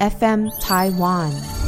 [0.00, 1.63] FM Taiwan。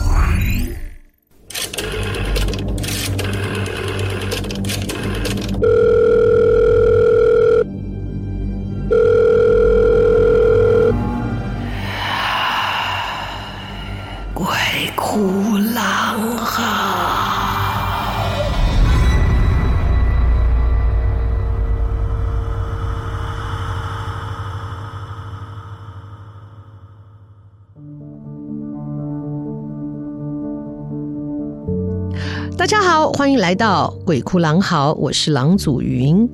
[33.26, 36.30] 欢迎来到鬼哭狼嚎，我是郎祖云。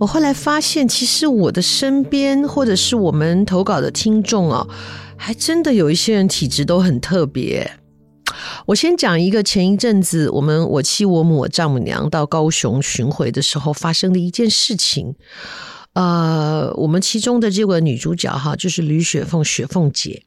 [0.00, 4.66] 我后来发现，其实我的身边，或者是我们投稿的听众哦，
[5.18, 7.70] 还真的有一些人体质都很特别。
[8.64, 15.14] 我先讲一个前一阵子我们我妻我母我丈母娘到高雄巡回的时候发生的一件事情。
[15.92, 20.22] 呃，我们其中的这个女主角哈，就是吕雪凤，雪凤姐。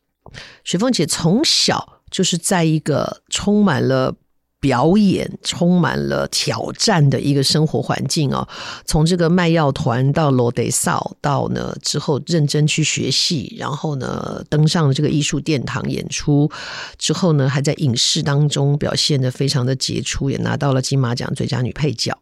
[0.63, 4.13] 雪凤姐从小就是在一个充满了。
[4.59, 8.47] 表演充满了挑战的一个生活环境哦，
[8.85, 16.49] 从这个卖药团到罗德少，到呢之后认真去学戏，然后呢登上了这个艺术殿堂演出，
[16.97, 22.17] 之后呢还在影视当中表现得非常的杰出，也拿到了金马奖最佳女配角，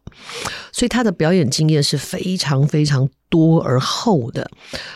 [0.70, 4.50] 所以她的表演经验是非常非常多而厚的。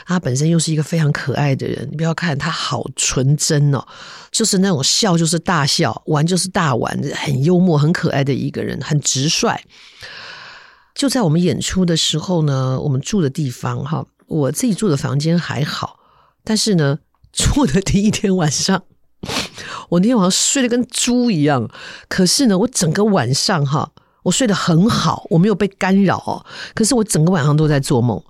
[0.06, 3.84] 他本身又是一个非常可爱的人，你不要看他好纯真哦。
[4.30, 9.58] 就是那种笑就是大笑，玩就是大玩，很幽默、很可爱的一个人，很直率。
[10.94, 16.00] 就在我们演出的时候呢，我们住的地方哈，我自己住的房间还好，
[16.42, 16.98] 但是呢，
[17.32, 18.82] 住的第一天晚上，
[19.90, 21.70] 我那天晚上睡得跟猪一样。
[22.08, 23.92] 可是呢，我整个晚上哈，
[24.28, 26.44] 我睡得很好，我没有被干扰哦。
[26.74, 28.22] 可是我整个晚上都在做梦，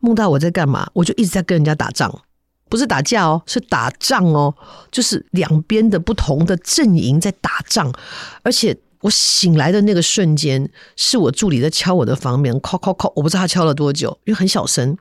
[0.00, 0.86] 梦到我在干嘛？
[0.92, 2.14] 我就一直在跟人家打仗。
[2.68, 4.52] 不是打架哦，是打仗哦，
[4.90, 7.90] 就是两边的不同的阵营在打仗，
[8.42, 14.98] 而且我醒来的那个瞬间，是我助理在敲我的房门，敲敲敲，我不知道他敲了多久，因为很小声，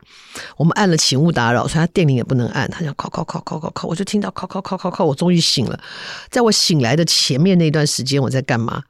[0.57, 5.79] 我们按了请勿打扰，所以他电铃也不能按，他就敲敲敲敲敲敲，我就听到敲敲敲敲敲，我终于醒了。
[6.29, 8.83] 在我醒来的前面那段时间，我在干嘛？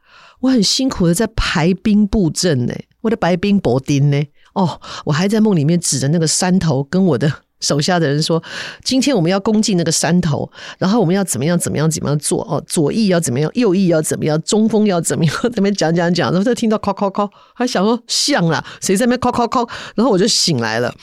[0.46, 4.24] 我很辛苦的在排兵布阵呢，我的白兵布阵呢，
[4.54, 7.32] 哦，我还在梦里面指着那个山头跟我的。
[7.62, 8.44] 手下的人说
[8.84, 10.48] ：“今天我们要攻进那个山头，
[10.78, 12.62] 然后我们要怎么样怎么样怎么样做哦？
[12.68, 15.34] 左翼要怎么样，右翼要怎么样，中锋要怎么样？
[15.56, 19.68] 那边讲讲讲，然后就听到敲敲敲，还想说像啦，谁在那边敲敲敲？
[19.96, 20.94] 然后我就醒来了。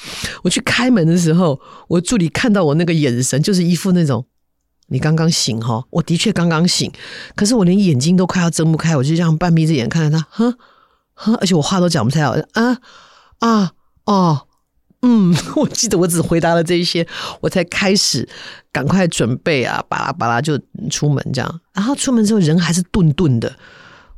[0.45, 4.25] 我去开门的时候，我助理看到我那个眼神，就是一副那种
[4.93, 6.93] 你刚刚醒哈，我的确刚刚醒，
[7.35, 10.55] 可是我连眼睛都快要睁不开，我就这样半眯着眼看着他，哼
[11.15, 12.79] 哼，而且我话都讲不太好，啊
[13.41, 13.73] 啊
[14.05, 14.47] 哦。”
[15.05, 17.05] 嗯， 我记得我只回答了这些，
[17.41, 18.29] 我才开始
[18.71, 20.57] 赶快准备啊，巴拉巴拉就
[20.91, 21.61] 出门这样。
[21.73, 23.53] 然后出门之后人还是顿顿的，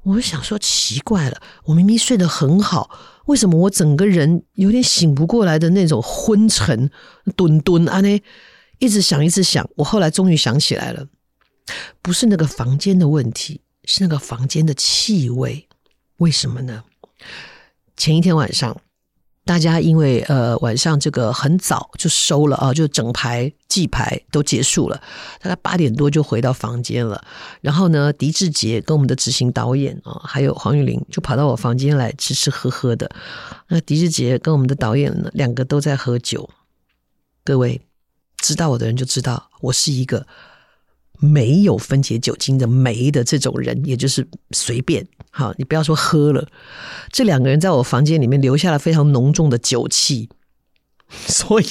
[0.03, 2.91] 我想说奇怪了，我明明睡得很好，
[3.25, 6.91] 为什么我整个人有点醒不过来的那种昏沉、
[7.35, 8.03] 顿顿啊？
[8.03, 8.21] 呢，
[8.85, 11.07] 一直想，一直想，我后来终于想起来了，
[12.03, 15.67] 不是那个房间的问题，是那个房间的气味。
[16.19, 16.85] 为什么呢？
[17.97, 18.77] 前一天晚上。
[19.47, 24.99] 大家因为呃晚上这个很早就收了啊，就整排记牌都结束了，
[25.39, 27.23] 大概八点多就回到房间了。
[27.61, 33.15] 然后呢，狄志杰跟我们的执行导演啊，还有黄玉玲就跑到我房间来吃吃喝喝的。
[33.69, 36.49] 那狄志杰跟我们的导演呢，两个都在喝酒。
[37.45, 37.83] 各位
[38.45, 40.27] 知道我的人就知道，我是一个。
[41.21, 46.47] 没有分解酒精的酶的这种人，也就是随便好，你不要说喝了。
[47.13, 50.29] 这两个人在我房间里面留下了非常浓重的酒气，
[51.09, 51.67] 所以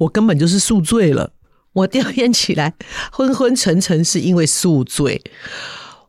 [0.00, 1.32] 我根本就是宿醉了。
[1.72, 2.74] 我第二天起来
[3.12, 5.22] 昏昏沉沉，是因为宿醉。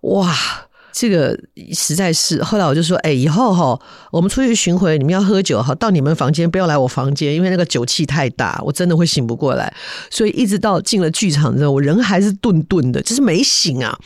[0.02, 0.67] 哇！
[0.92, 1.38] 这个
[1.74, 3.80] 实在是，后来我就说，哎，以后哈，
[4.12, 9.72] 我们出去巡回，你们要喝酒哈，到你们房间，不要来我房间，因为那个酒气太大，我真的会醒不过来。
[10.10, 13.98] 所以一直到进了剧场之后，我人还是顿顿的，就是没醒啊，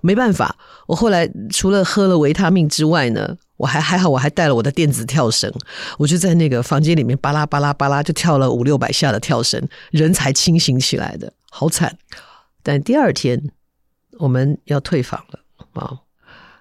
[0.00, 0.56] 没办法。
[0.86, 5.52] 我后来除了喝了维他命之外呢，我还还好，我还带了我的电子跳绳，
[5.98, 11.98] 我就在那个房间里面巴拉巴拉巴拉就跳了五六百下的跳绳，人才清醒起来的，好惨。
[12.62, 13.50] 但第二天
[14.18, 15.40] 我们要退房了
[15.74, 15.98] 啊。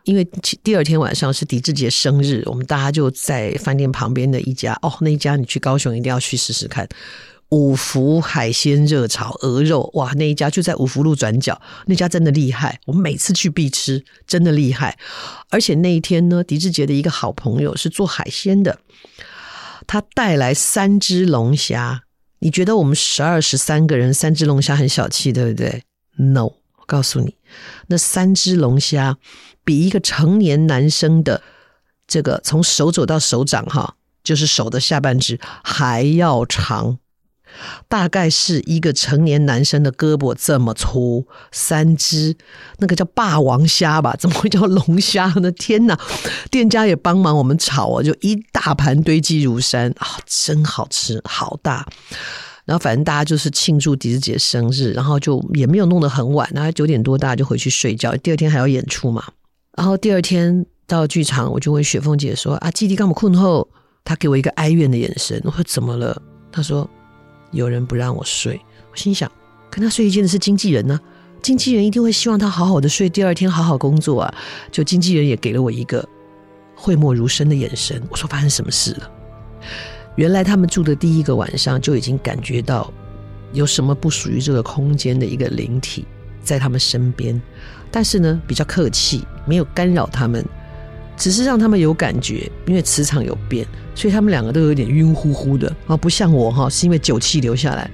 [0.10, 0.28] 因为
[0.64, 6.90] 第二天晚上是狄志杰生日，我们大家就在饭店旁边的一家哦，那一家你去高雄一定要去试试看，
[7.50, 14.98] 五福海鲜热炒鹅肉，哇，那一家就在五福路转角，那家真的厉害，我们每次去必吃，真的厉害。
[15.52, 18.80] 而且那一天呢，狄志杰的一个好朋友是做海鲜的，
[19.86, 22.02] 他带来三只龙虾，
[22.40, 25.84] 你觉得我们十二十三个人三只龙虾很小气，对不对
[26.18, 26.54] ？No，
[26.90, 27.36] 告诉你，
[27.88, 29.18] 那三只龙虾
[29.64, 31.44] 比一个成年男生的
[32.08, 36.98] 这个从手肘到手掌哈，就是手的下半肢还要长。
[37.88, 42.38] 大概是一个成年男生的胳膊这么粗，三只，
[42.78, 44.16] 那个叫霸王虾吧？
[44.22, 45.52] 怎么会叫龙虾呢？
[45.52, 46.00] 天哪！
[46.52, 51.88] 店家也帮忙我们炒啊，就一大盘堆积如山啊，真好吃，好大。
[52.70, 59.24] 然后反正大家就是庆祝迪子姐生日，然后就也没有弄得很晚，然后九点多大家就回去睡觉，第二天还要演出嘛。
[59.76, 63.68] 然后第二天到剧场，我就问雪凤姐说：“啊，基弟干嘛困后？”
[64.06, 66.22] 她给我一个哀怨的眼神，我说：“怎么了？”
[66.52, 66.88] 她说。
[67.52, 68.62] 有人不让我睡，
[68.92, 69.28] 我心想，
[69.72, 71.00] 跟他睡一间的是经纪人呢、
[71.42, 74.32] 经纪人一定会希望他好好的睡，第二天好好工作啊。
[74.72, 76.08] 就经纪人也给了我一个
[76.76, 78.00] 讳莫如深的眼神。
[78.12, 79.12] 我说发生什么事了？
[80.20, 82.92] 原来他们住的第一个晚上就已经感觉到
[83.54, 86.06] 有什么不属于这个空间的一个灵体
[86.44, 87.42] 在他们身边，
[87.90, 90.46] 但是呢比较客气，没有干扰他们。
[91.16, 97.90] 只是让他们有感觉，因为磁场有变，所以他们两个都有点晕乎乎的啊，不像我哈，是因为酒气留下来，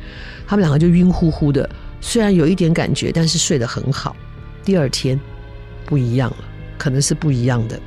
[0.48, 1.70] 他们两个就晕乎乎的。
[2.02, 4.16] 虽然有一点感觉，但是睡得很好。
[4.64, 5.20] 第二天
[5.86, 6.38] 不一样了，
[6.76, 7.80] 可能是不一样的。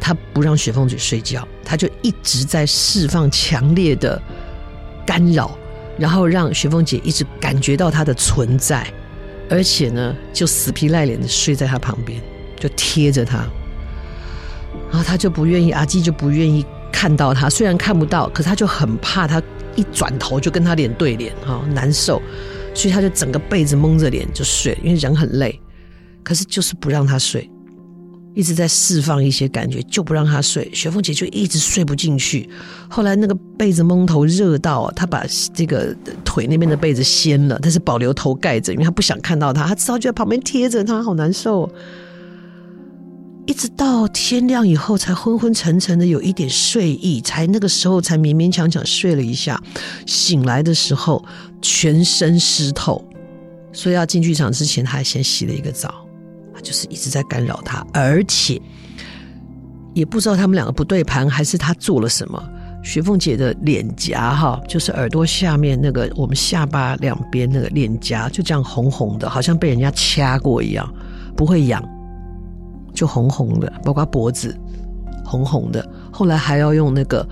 [0.00, 4.20] 他不让雪凤姐睡觉，他就一直在释放强烈的
[5.06, 5.56] 干扰，
[5.98, 8.86] 然后让雪凤姐一直感觉到他的存在，
[9.48, 12.20] 而且呢，就死皮赖脸的睡在他旁边，
[12.58, 13.46] 就贴着他。
[14.90, 17.48] 然后他就不愿意，阿基就不愿意看到他。
[17.48, 19.42] 虽然看不到，可是他就很怕他
[19.76, 22.22] 一转头就跟他脸对脸，哈，难受。
[22.74, 25.60] 所以他就整个被子蒙着脸就睡，因为人很累。
[26.22, 27.50] 可是就是不让他睡，
[28.34, 30.70] 一直在释放一些感觉，就不让他睡。
[30.72, 32.48] 雪凤姐就一直睡不进去。
[32.88, 35.94] 后来那个被子蒙头热到，他把这个
[36.24, 41.68] 腿那边的被子掀了，但是保留头盖着，因为他不想看到他，他只好就在旁边贴着他，好难受。
[43.46, 49.60] 一直到天亮以后，才昏昏沉沉的有一点睡意，才那个时候才勉勉强强睡了一下。
[50.04, 51.24] 醒来的时候，
[51.62, 53.02] 全身湿透，
[53.72, 56.07] 所以要进剧场之前，他还先洗了一个澡。
[56.62, 58.60] 就是一直在干扰他，而且
[59.94, 62.42] 也不知道他们两个不对盘，还是他做了什么。
[62.84, 70.88] 雪凤姐的脸颊哈，就是耳朵下面那个我们下巴两边那个脸颊，就这样红红的，好像被人家掐过一样，
[71.36, 71.82] 不会痒。
[72.94, 74.56] 就红红的，包括脖子
[75.24, 77.26] 红红的，后来还要用那个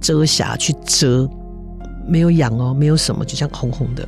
[0.00, 1.28] 遮瑕去遮，
[2.06, 4.06] 没有痒哦，没有什么，就这样红红的，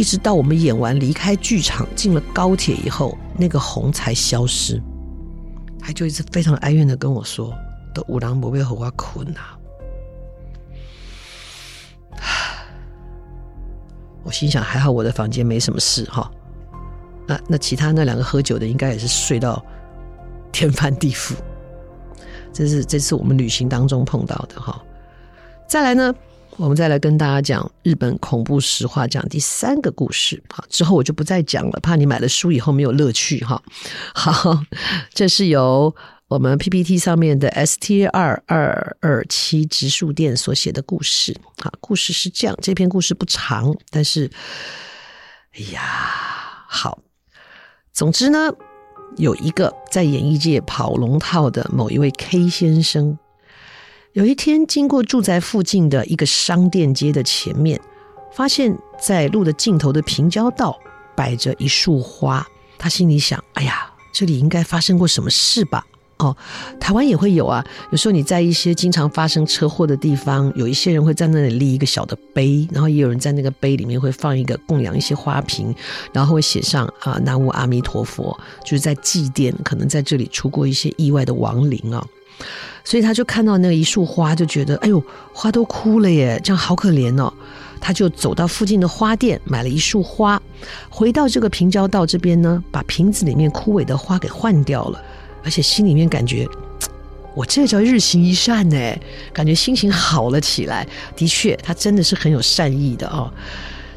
[0.00, 4.82] 一直到我们演完离开剧场，进了高铁以后，那个红才消失。
[5.78, 7.52] 他就一直非常哀怨的跟我说
[7.92, 9.40] ：“都五郎不被和我困呐。”
[14.24, 16.32] 我心想还好我的房间没什么事哈，
[17.26, 19.62] 那那其他那两个喝酒的应该也是睡到。
[20.50, 21.34] 天翻地覆，
[22.54, 24.82] 这是这次我们旅行当中碰到的哈。
[25.68, 26.14] 再来呢，
[26.60, 30.42] 我们再来跟大家讲日本恐怖实话，讲第三个故事。
[30.50, 33.62] 好，之后我就不再讲了，怕你买了书以后没有乐趣哈。
[34.14, 34.62] 好，
[35.14, 35.94] 这是由
[36.28, 41.34] 我们 PPT 上面的 ST 二二二七直树店所写的故事。
[41.62, 44.30] 好，故事是这样，这篇故事不长，但是，
[45.54, 45.80] 哎呀，
[46.68, 46.98] 好，
[47.90, 48.52] 总之呢。
[49.16, 53.18] 有一个在演艺界跑龙套的某一位 K 先生，
[54.12, 57.80] 有一天经过住宅附近的一个商店街的前面，
[58.32, 60.76] 发现在路的尽头的平交道
[61.14, 62.44] 摆着一束花。
[62.76, 65.86] 他心里想：“哎呀，这里应该发生过什么事吧？”
[66.18, 66.36] 哦，
[66.80, 67.64] 台湾也会有啊。
[67.92, 75.72] 有时候你在一些经常发生车祸的地方，有一些人会在那里立一个小的碑，然后也有人在那个碑里面会放一个供养一些花瓶，
[76.12, 82.04] 然后会写上啊“南无阿弥陀佛”，就是在祭奠可能在这里出过一些意外的亡灵啊。
[82.84, 87.32] 所以他就看到那一束花，就觉得哎呦，花都枯了耶，这样好可怜哦。
[87.80, 90.40] 他就走到附近的花店买了一束花，
[90.90, 95.02] 回到这个平交道这边呢，把瓶子里面枯萎的花给换掉了。
[95.42, 96.46] 而且心里面感觉，
[97.34, 98.76] 我这叫日行一善呢，
[99.32, 100.86] 感觉心情好了起来。
[101.16, 103.32] 的确，他真的是很有善意的哦。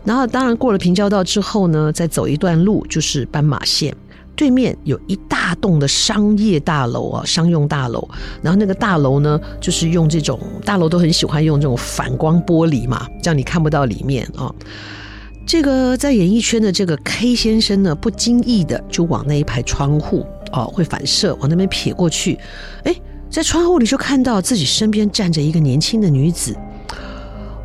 [0.05, 3.93] 然后，当然过了平交道之后呢，再走一段路就是斑马线，
[4.35, 8.07] 对面有一大栋的商业大楼啊，商用大楼。
[8.41, 14.53] 然后那个大楼呢，就是用这种大楼都很喜欢用这种反光玻璃嘛，这样你看不到里面啊、
[15.45, 20.25] 这个在演艺圈的这个 K 先生呢，不经意的就往那一排窗户。
[20.55, 22.37] 哦，会反射往那边瞥过去，
[22.83, 22.95] 哎，
[23.27, 26.55] 在窗户里就看到自己身边站着一个年轻的女子。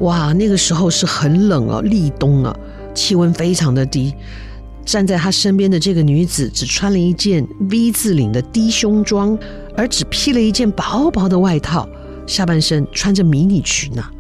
[0.01, 2.57] 哇，那个时候是很冷啊，立冬啊，
[2.95, 4.15] 气温非常的低。
[4.89, 9.39] 站在他身边的这个女子只穿了一件 V 字领的低胸装，
[9.77, 11.87] 而只披了一件薄薄的外套，
[12.27, 14.11] 下半身穿着迷你裙呐、啊。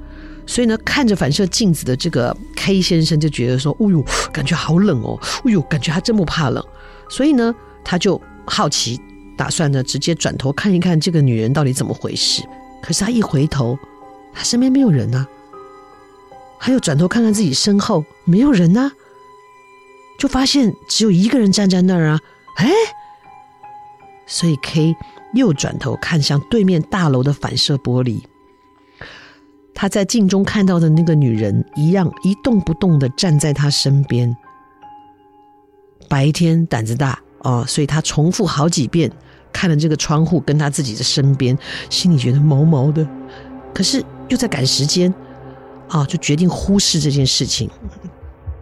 [0.47, 5.19] 所以呢，看着反射镜子的这个 K 先生就觉得说：“哦呦，感觉好冷哦！
[5.43, 6.63] 哦呦，感觉他真不怕冷。”
[7.09, 9.01] 所以呢，他就好奇，
[9.39, 12.43] 打算呢直接转头看一看这个女人到底怎么回事。
[12.83, 13.79] 可是他一回头，
[14.35, 15.27] 他身边没有人啊。
[16.59, 18.93] 还有转头看看自己身后，没有人啊，
[20.19, 22.21] 就发现只有一个人站在那儿啊。
[22.57, 22.69] 哎，
[24.27, 24.95] 所以 K
[25.33, 28.21] 又转头看向对面大楼的反射玻璃。
[29.75, 34.37] 他在镜中看到的那个女人一样一动不动的站在他身边。
[36.09, 39.09] 白天胆子大哦，所以他重复好几遍
[39.53, 41.57] 看了这个窗户跟他自己的身边，
[41.89, 43.07] 心里觉得毛毛的。
[43.73, 45.15] 可是又在赶时间
[45.89, 47.71] 啊，就决定忽视这件事情。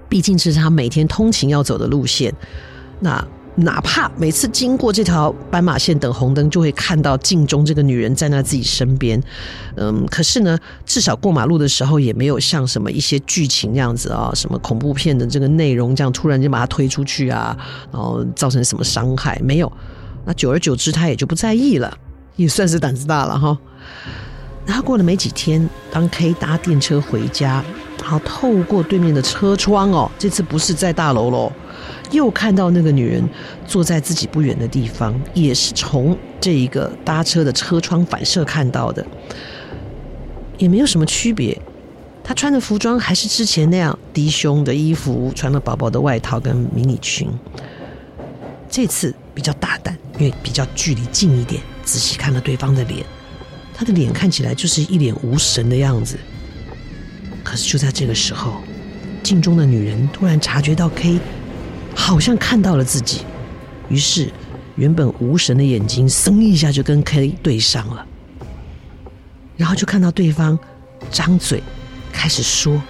[0.08, 2.34] 毕竟这是他每天通勤要走的路线，
[3.00, 3.26] 那。
[3.58, 9.18] 哪怕每次经过这条斑马线等红灯，就会看到镜中这个女人站在自己身边。
[9.76, 17.56] 嗯，可是呢，至少过马路的时候也没有像什么一些剧情这样子啊，什么恐怖片的这个内容这样突然间把他推出去啊，
[17.90, 19.72] 然后造成什么伤害没有？
[20.26, 21.96] 那久而久之，他也就不在意了，
[22.36, 23.56] 也算是胆子大了哈。
[24.66, 27.64] 然后过了没几天，当 K 搭电车回家，
[28.06, 31.52] 然后透过对面的车窗哦，这次不是在大楼喽。
[32.12, 33.28] 又看到那个女人
[33.66, 39.04] 坐在自己不远的地方，也是从这一个搭车的车窗反射看到的，
[40.56, 41.60] 也没有什么区别。
[42.22, 47.28] 她穿的服装还是之前那样低胸的衣服，穿了薄薄的外套跟迷你裙。
[48.70, 53.04] 这次比较大胆，因为比较距离近一点，仔细看了对方的脸，
[53.74, 56.16] 她的脸看起来就是一脸无神的样子。
[57.46, 58.60] 可是就在这个时候，
[59.22, 61.20] 镜中的女人突然察觉到 K。
[61.94, 63.22] 好像看到了自己，
[63.88, 64.30] 于是
[64.74, 68.04] 原本无神的眼睛噌一下就跟 K 对上了，
[69.56, 70.58] 然后就看到对方
[71.10, 71.62] 张嘴
[72.12, 72.82] 开始说，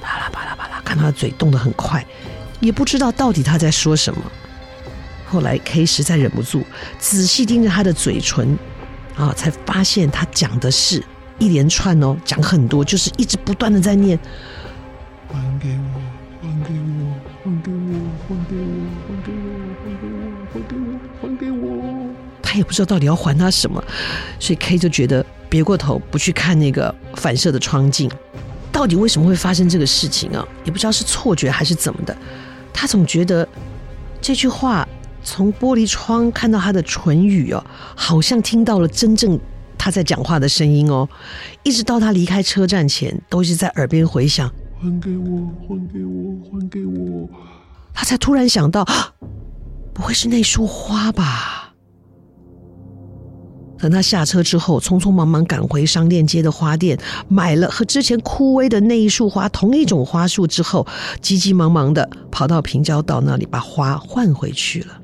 [0.00, 2.06] 巴拉巴拉巴拉，看他的嘴动得很快，
[2.60, 4.22] 也不知道到底他在说什么。
[5.26, 6.62] 后来 K 实在忍不住，
[7.00, 8.56] 仔细盯着他的嘴唇，
[9.16, 11.02] 啊，才发现他讲的是
[11.38, 14.18] 一连串哦，讲很多，就是一直不断的在念，
[15.28, 16.00] 还给我，
[16.42, 16.88] 还给我。
[17.44, 17.78] 还给我，
[18.28, 18.62] 还给我，
[19.06, 19.48] 还给我，
[19.82, 20.20] 还给我，
[20.52, 22.10] 还给我，还给我。
[22.42, 23.82] 他也不知道到底要还他什么，
[24.38, 28.10] 所以 K 就觉得别过头，不去看那个反射的窗镜。
[28.70, 30.46] 到底为什么会发生这个事情啊？
[30.64, 32.14] 也不知道是错觉还是怎么的。
[32.72, 33.48] 他总觉得
[34.20, 34.86] 这句话
[35.24, 37.64] 从玻璃窗看到他的唇语哦，
[37.94, 39.40] 好像听到了真正
[39.78, 41.08] 他在讲话的声音哦。
[41.62, 44.52] 一直到他离开车站前，都是在耳边回响。
[44.80, 47.28] 还给我，还给我，还给我！
[47.94, 48.84] 他才突然想到，
[49.92, 51.74] 不会是那束花吧？
[53.76, 60.86] 等他下车之后，匆匆忙忙赶回商店街的花店，买了和之前枯萎的那一束花同一种花束之后，
[61.20, 65.00] 急急忙忙的跑到平交道那里把花换回去了。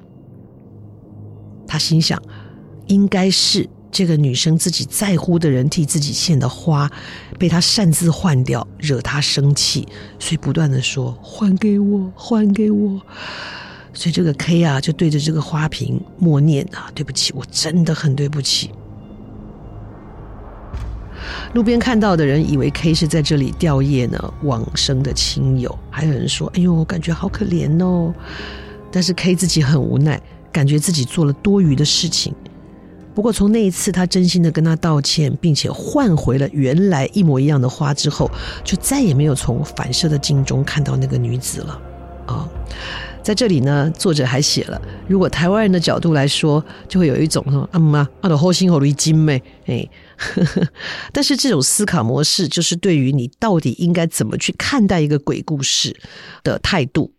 [1.67, 2.21] 他心想，
[2.87, 3.69] 应该是。
[3.95, 6.91] 这个女生自己在乎的人替自己献的花，
[7.39, 9.87] 被她擅自换掉，惹她生气，
[10.19, 13.01] 所以不断的说：“还给我，还给我。”
[13.95, 18.73] 所以这个 K 啊，就对着这个花瓶默念啊：“对不起，我真的很对不起。”
[21.55, 28.13] 路边看到的人以为 K 是在这里吊唁呢，往生的亲友，还有人说：“哎呦，我感觉好可怜哦。”
[28.91, 30.21] 但是 K 自己很无奈，
[30.51, 32.35] 感觉自己做了多余的事情。
[33.15, 38.31] 不过从那一次，他真心的跟他道歉，并且换回了原来一模一样的花之后，
[38.65, 41.81] 就再也没有从反射的镜中看到那个女子了。
[42.27, 42.49] 啊、
[43.23, 49.87] 在这里呢，作者还写了，如果台湾人的角度来说，就会有一种说啊妈，啊的后心后驴精妹，哎，
[51.13, 55.95] 但是这种思考模式，就是对于你到底应该怎么去看待一个鬼故事
[56.43, 57.13] 的态度。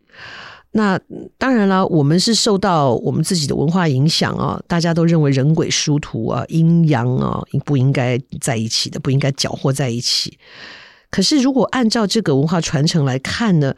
[0.77, 0.99] 那
[1.37, 10.37] 当然了，我们是受到我们自己的文化影响啊，大家都认为人鬼殊途啊，阴阳啊不应该在一起的，不应该搅和在一起。
[11.09, 13.73] 可是如果按照这个文化传承来看呢，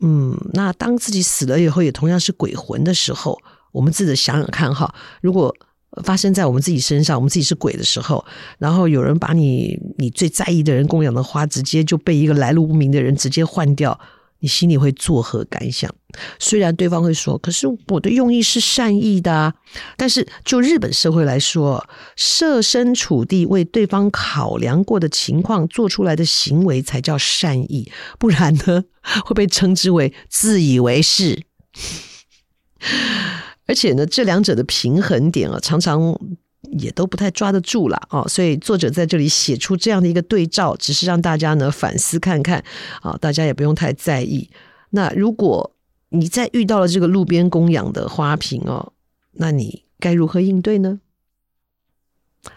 [0.00, 3.38] 嗯，那当自己死了以后，也同样是鬼魂的时候，
[3.70, 5.54] 我们自己想想看哈，如果
[6.02, 8.24] 发生在我们自己身上，我们自己是鬼的时候，
[8.56, 14.00] 然后有人把你你最在意的人供养的花，直接就被一个来路不明的人直接换掉。
[14.40, 15.92] 你心里会作何感想？
[16.38, 19.54] 虽然对方会说：“可是我的用意是善意的啊。”
[19.96, 28.84] 但是就日本社会来说，设身处地为对方考量过的情况做出来的行为才叫善意，不然呢
[29.24, 31.42] 会被称之为自以为是
[33.66, 36.18] 而且呢，这两者的平衡点啊，常常
[36.62, 38.26] 也都不太抓得住了哦。
[38.28, 42.62] 所以作者在这里写出这样的一个对照，只是让大家呢反思看看
[43.02, 44.50] 啊，大家也不用太在意。
[44.90, 45.74] 那如果
[46.10, 48.92] 你再遇到了这个路边供养的花瓶哦，
[49.32, 51.00] 那你该如何应对呢？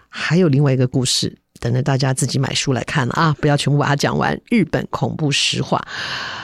[0.07, 3.35] 还有另外一个故事，等着大家自己买书来看了啊！
[3.39, 4.39] 不要全部把它讲完。
[4.49, 5.85] 日本恐怖实话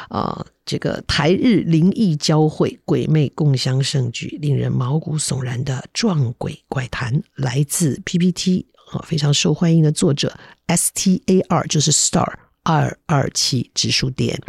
[0.09, 12.31] 啊，这个台日灵异交汇，鬼魅共襄盛举，令人毛骨悚然的撞鬼怪谈，来自 PPT，啊，非常受欢迎的作者 S T A R 就是 Star
[12.63, 14.39] 二二七直数点。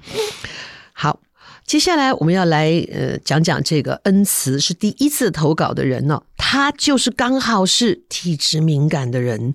[0.92, 1.20] 好。
[1.64, 9.54] 接下来我们要来呃讲讲这个恩慈是第一次投稿的人呢、他就是刚好是体质敏感的人，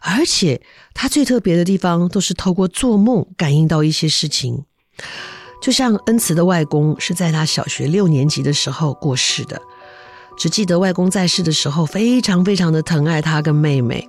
[0.00, 0.62] 而且
[0.94, 4.64] 他最特别的地方都是透过做梦感应到一些事情，
[5.60, 9.60] 就像恩慈的外公是在他小学六年级的时候过世的，
[10.36, 14.08] 只记得外公在世的时候非常非常的疼爱他跟妹妹，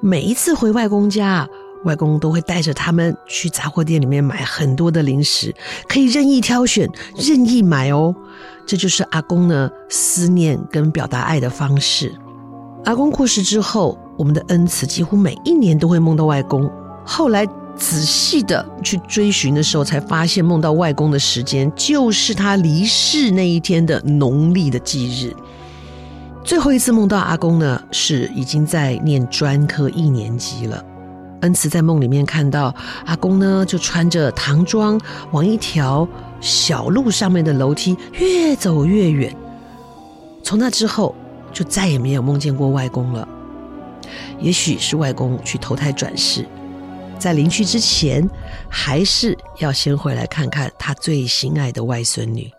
[0.00, 1.48] 每一次回外公家。
[1.84, 5.54] 外公都会带着他们去杂货店里面买很多的零食，
[5.88, 8.12] 可以任意挑选、任意买哦。
[8.66, 12.12] 这就是阿公呢思念跟表达爱的方式。
[12.84, 16.68] 阿公过世之后，我们的恩慈几乎每一年都会梦到外公。
[17.06, 17.46] 后来
[17.78, 25.34] 仔细的去追寻的时候，才发现梦到外公的时间就是他离世那一天的农历的忌日。
[26.44, 30.84] 最后一次梦到阿公呢，是已经在念专科一年级了。
[31.42, 32.74] 恩慈在梦里面看到
[33.06, 36.06] 阿公呢，就穿着唐装往一条
[36.40, 39.32] 小路上面的楼梯越走越远。
[40.42, 41.14] 从那之后，
[41.52, 43.28] 就再也没有梦见过外公了。
[44.40, 46.44] 也许是外公去投胎转世，
[47.18, 48.28] 在临去之前，
[48.68, 52.50] 还是要先回来看看他最心爱的外孙女。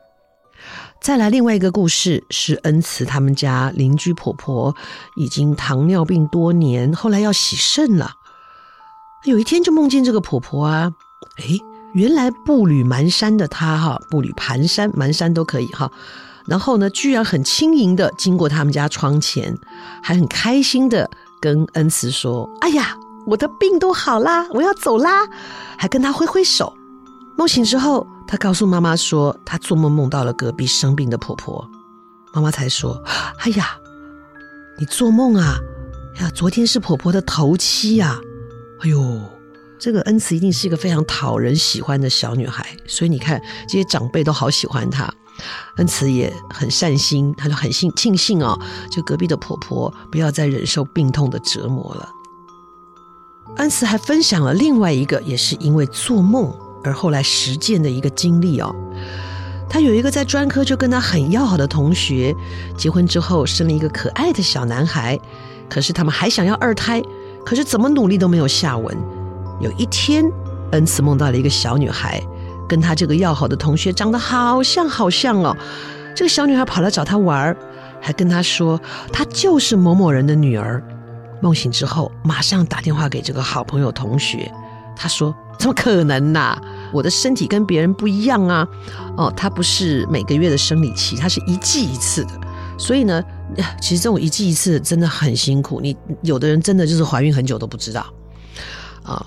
[1.02, 4.76] 再来另外一个故事是恩慈他们家邻居婆婆
[5.16, 8.12] 已经糖尿病多年，后来要洗肾了。
[9.24, 10.92] 有一天就梦见这个婆婆啊，
[11.38, 11.58] 诶，
[11.94, 15.90] 原来步履蹒跚的她哈，步履蹒跚、蹒跚都可以哈。
[16.46, 19.58] 然后呢，居然很轻盈的经过他们家窗前，
[20.04, 25.28] 还很开心的跟恩慈说：“哎呀，我的病都好啦，我要走啦。”
[25.78, 26.74] 还跟她挥挥手。
[27.38, 31.70] 梦醒之后，她告诉妈妈说，她做梦梦到了隔壁生病的婆婆。
[32.34, 33.02] 妈妈才说
[33.40, 33.78] ：“哎呀，
[34.78, 35.58] 你做梦啊？
[36.20, 38.20] 呀，昨天是婆婆的头七呀。”
[38.82, 39.22] 哎呦，
[39.80, 45.10] 这个恩慈一定是一个非常讨人喜欢的小女孩，所以你看这些长辈都好喜欢她。
[45.78, 48.60] 恩慈也很善心，她就很幸庆幸哦，
[48.92, 52.10] 就隔壁的婆婆不要再忍受病痛的折磨了。
[53.60, 56.50] 恩慈还分享了另外一个，也是因为做梦
[56.82, 58.74] 而后来实践的一个经历哦。
[59.70, 62.34] 她有一个在专科就跟她很要好的同学，
[62.78, 65.20] 结婚之后生了一个可爱的小男孩，
[65.70, 67.04] 可是他们还想要二胎。
[67.46, 68.98] 可是怎么努力都没有下文。
[69.60, 70.24] 有一天，
[70.72, 72.22] 恩慈梦到了一个小女孩，
[72.66, 75.56] 跟她这个要好的同学长得好像好像哦。
[76.16, 77.54] 这个小女孩跑来找他玩，
[78.00, 78.80] 还跟他说
[79.12, 80.82] 她就是某某人的女儿。
[81.42, 84.52] 梦醒之后，马上打电话给这个好朋友同学，
[84.96, 86.58] 他说：“怎么可能呐？
[86.92, 88.68] 我的身体跟别人不一样啊！
[89.18, 92.32] 哦，她不是每个月的生理期，她是一季一次的。
[92.78, 93.24] 所以呢。
[93.82, 98.06] ”其实这种一季一次真的很辛苦，你有的人真的就是怀孕很久都不知道
[99.02, 99.26] 啊，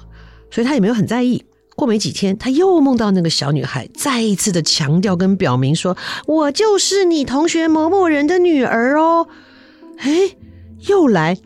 [0.48, 1.44] 所以他也没有很在意。
[1.74, 5.96] 过没几天，他又梦到那个小女孩，再一次的强调跟表明说
[6.26, 9.26] ：“我就是你同学某某人的女儿哦。”
[9.98, 10.36] 哎，
[10.86, 11.36] 又来，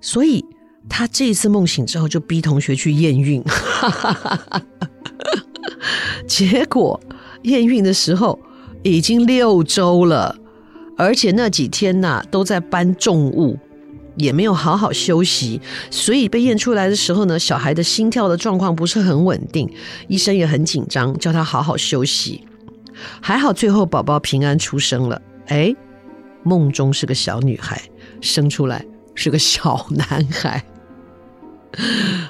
[0.00, 0.44] 所以
[0.88, 3.42] 他这一次梦醒之后就逼同学去验孕，
[6.26, 7.00] 结果
[7.42, 8.38] 验孕的时候
[8.82, 10.36] 已经六周了。
[10.96, 13.58] 而且那几天呐、都在搬重物，
[14.16, 15.58] 也没有好好休息，
[15.90, 19.66] 所以被验出来的时候呢，小孩的心跳的状况不是很稳定，
[20.08, 22.44] 医生也很紧张，叫他好好休息。
[23.22, 25.74] 还好最后宝宝平安出生了，哎，
[26.42, 27.80] 梦中是个小女孩，
[28.20, 28.84] 生出来
[29.22, 30.64] 是个小男孩，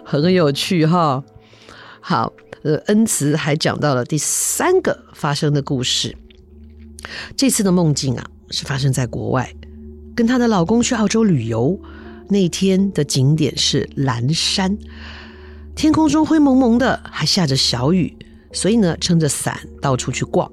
[0.05, 1.23] 很有趣哈。
[2.01, 2.33] 好，
[2.65, 6.17] 呃，恩慈还讲到了第三个发生的故事，
[7.37, 8.27] 这次的梦境啊。
[8.51, 9.55] 是发生在国外，
[10.17, 11.81] 跟她的老公去澳洲旅游，
[12.29, 14.77] 那天的景点是蓝山，
[15.77, 18.13] 天空中灰蒙蒙的，还下着小雨，
[18.51, 20.51] 所以呢，撑着伞到处去逛。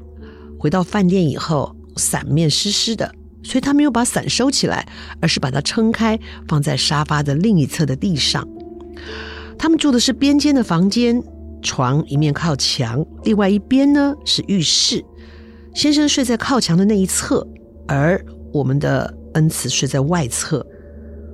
[0.60, 3.12] 回到饭店以后，伞面湿湿的，
[3.48, 4.86] 所以他没有把伞收起来，
[5.22, 8.46] 而是把它撑开，放在沙发的另一侧的地上。
[9.58, 11.24] 他们住的是边间的房间，
[11.62, 15.02] 床一面靠墙，另外一边呢是浴室。
[15.74, 17.48] 先生睡在靠墙的那一侧，
[17.88, 20.66] 而我们的恩慈睡在外侧。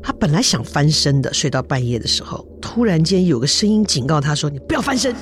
[0.04, 5.16] 他本来想翻身的，睡到半夜的时候，突然间有个声音警告他说：“你不要翻身。”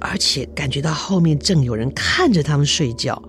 [0.00, 3.22] 而且感觉到后面正有人看着他们睡觉。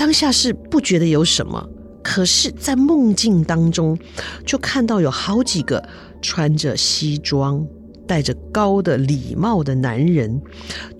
[0.00, 1.68] 当下是不觉得有什么，
[2.02, 3.98] 可是，在梦境当中，
[4.46, 5.86] 就看到有好几个
[6.22, 7.62] 穿着西装、
[8.06, 10.40] 戴着高的礼帽的男人，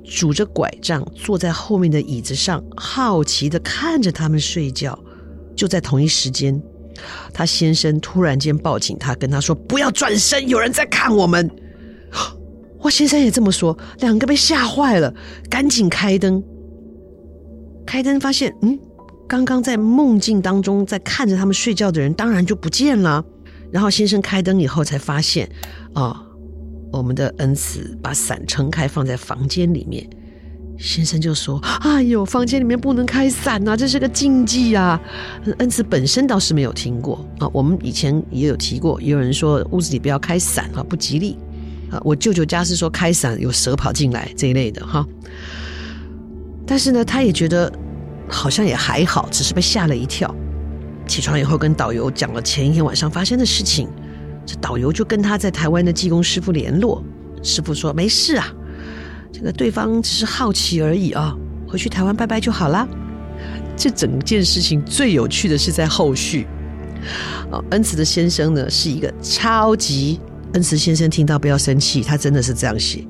[0.05, 4.99] 拄着拐杖坐在后面的椅子上，好奇地看着他们睡觉。
[5.57, 6.63] 就在同一时间，
[7.33, 11.51] 他先生突然间抱紧他，跟他说：“不要转身，有人在看我们。”
[12.81, 15.15] 我先生也这么说，两个被吓坏了，
[15.49, 16.45] 赶紧开灯。
[17.87, 18.79] 开灯发现，嗯。
[19.31, 23.25] 刚刚在梦境当中在看着他们睡觉的人，当然就不见了。
[23.71, 25.49] 然后先生开灯以后才发现，
[25.95, 26.17] 哦，
[26.93, 30.05] 我们的恩慈把伞撑开放在房间里面。
[30.77, 35.01] 先生就说：“哎呦，房间里面不能开伞呐，这是个禁忌啊。”
[35.59, 37.49] 恩慈本身倒是没有听过啊。
[37.53, 41.39] 我们以前也有提过，也有人说屋子里不要开伞啊，不吉利
[41.89, 42.03] 啊。
[42.05, 45.07] 我舅舅家是说开伞有蛇跑进来这一类的哈。
[46.67, 47.73] 但是呢，他也觉得。
[48.31, 50.33] 好像也还好，只是被吓了一跳。
[51.07, 53.89] 起床以后跟导游讲了前一天晚上发生的事情，
[54.47, 57.05] 这导游就跟他在台湾的技工师傅联络。
[57.43, 58.47] 师傅说没事啊，
[59.33, 61.35] 这个对方只是好奇而已啊，
[61.67, 62.87] 回去台湾拜拜就好啦。
[63.77, 66.47] 这整件事情最有趣的是在后续。
[67.51, 70.21] 哦，恩慈的先生呢是一个超级。
[70.53, 73.05] 恩慈先生听到不要生气，他真的是这样写，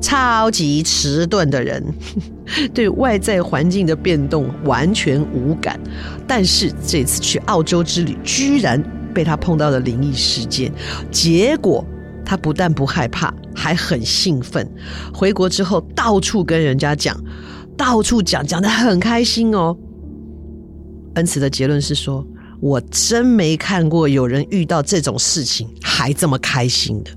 [0.00, 1.84] 超级迟钝的人，
[2.72, 5.78] 对外在环境的变动完全无感。
[6.26, 8.82] 但是这次去澳洲之旅，居然
[9.12, 10.72] 被他碰到了灵异事件，
[11.10, 11.84] 结果
[12.24, 14.66] 他不但不害怕，还很兴奋。
[15.12, 17.22] 回国之后，到处跟人家讲，
[17.76, 19.76] 到处讲，讲得很开心哦。
[21.16, 22.26] 恩慈的结论是说。
[22.58, 27.10] 我真没看过有人遇到这种事情还这么开心的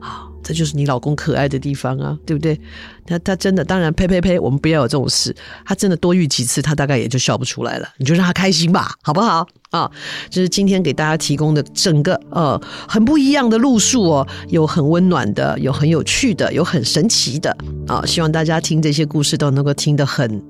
[0.00, 0.26] 啊！
[0.42, 2.60] 这就是你老公可爱的地方啊，对不对？
[3.06, 5.32] 他他真的，当然呸呸呸，我们不要有这种事。
[5.64, 7.88] 他真的多遇几次，他大概也就笑不出来了。
[7.98, 9.46] 你就让他开心吧，好不好？
[9.70, 9.88] 啊，
[10.28, 18.04] 就是今天给大家提供的整个呃很不一样的路数哦，有很温暖的，有很有趣的，有很神奇的啊！
[18.04, 20.42] 希望大家听这些故事都能够听得很，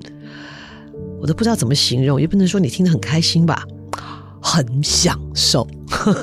[1.21, 3.63] 我都不知道怎么形容，也不能说你听得很开心吧。
[4.45, 5.67] 很享受，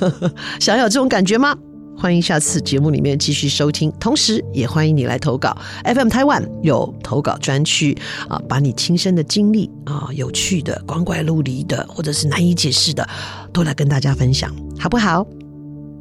[0.62, 1.58] 想要有这种感觉吗？
[1.98, 5.58] 欢迎下次节目里面继续收听，同时也欢迎你来投稿。
[5.84, 7.98] FM Taiwan 有投稿专区
[8.30, 13.08] 啊，把你亲身的经历啊，有趣的、光怪陆离的，或者是难以解释的，
[13.52, 15.26] 都来跟大家分享，好不好？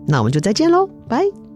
[0.06, 1.49] 那我们就再见喽，拜。